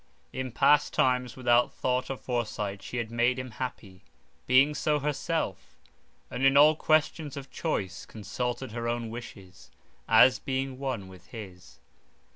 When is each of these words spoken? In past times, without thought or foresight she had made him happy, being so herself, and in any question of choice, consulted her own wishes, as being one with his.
In 0.33 0.51
past 0.51 0.93
times, 0.95 1.35
without 1.35 1.71
thought 1.71 2.09
or 2.09 2.17
foresight 2.17 2.81
she 2.81 2.97
had 2.97 3.11
made 3.11 3.37
him 3.37 3.51
happy, 3.51 4.03
being 4.47 4.73
so 4.73 4.97
herself, 4.97 5.77
and 6.31 6.43
in 6.43 6.57
any 6.57 6.75
question 6.75 7.27
of 7.35 7.51
choice, 7.51 8.07
consulted 8.07 8.71
her 8.71 8.87
own 8.87 9.11
wishes, 9.11 9.69
as 10.07 10.39
being 10.39 10.79
one 10.79 11.07
with 11.07 11.27
his. 11.27 11.77